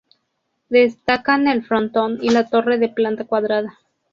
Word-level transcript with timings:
Destacan 0.69 1.47
el 1.47 1.63
frontón 1.63 2.17
y 2.23 2.29
la 2.31 2.49
torre 2.49 2.79
de 2.79 2.89
planta 2.89 3.25
cuadrada. 3.25 3.77